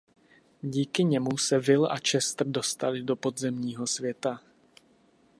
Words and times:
Díky 0.63 1.03
němu 1.03 1.37
se 1.37 1.59
Will 1.59 1.85
a 1.85 1.95
Chester 2.11 2.47
dostali 2.47 3.03
do 3.03 3.15
podzemního 3.15 3.87
světa. 3.87 4.41